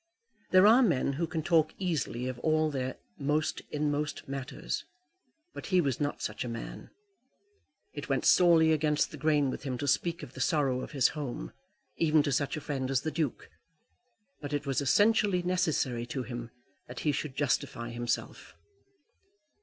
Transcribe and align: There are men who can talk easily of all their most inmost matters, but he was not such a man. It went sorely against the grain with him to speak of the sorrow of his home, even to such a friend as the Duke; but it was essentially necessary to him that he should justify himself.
There 0.49 0.65
are 0.65 0.81
men 0.81 1.13
who 1.13 1.27
can 1.27 1.43
talk 1.43 1.75
easily 1.77 2.27
of 2.27 2.39
all 2.39 2.71
their 2.71 2.97
most 3.19 3.61
inmost 3.69 4.27
matters, 4.27 4.83
but 5.53 5.67
he 5.67 5.79
was 5.79 5.99
not 5.99 6.23
such 6.23 6.43
a 6.43 6.49
man. 6.49 6.89
It 7.93 8.09
went 8.09 8.25
sorely 8.25 8.71
against 8.71 9.11
the 9.11 9.17
grain 9.17 9.51
with 9.51 9.61
him 9.61 9.77
to 9.77 9.87
speak 9.87 10.23
of 10.23 10.33
the 10.33 10.41
sorrow 10.41 10.81
of 10.81 10.93
his 10.93 11.09
home, 11.09 11.53
even 11.97 12.23
to 12.23 12.31
such 12.31 12.57
a 12.57 12.61
friend 12.61 12.89
as 12.89 13.01
the 13.01 13.11
Duke; 13.11 13.47
but 14.41 14.53
it 14.53 14.65
was 14.65 14.81
essentially 14.81 15.43
necessary 15.43 16.07
to 16.07 16.23
him 16.23 16.49
that 16.87 17.01
he 17.01 17.11
should 17.11 17.35
justify 17.35 17.91
himself. 17.91 18.55